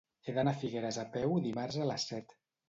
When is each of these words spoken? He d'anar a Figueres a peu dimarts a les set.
He 0.27 0.33
d'anar 0.37 0.53
a 0.55 0.57
Figueres 0.61 0.97
a 1.01 1.03
peu 1.17 1.35
dimarts 1.45 1.79
a 1.85 1.87
les 1.93 2.09
set. 2.15 2.35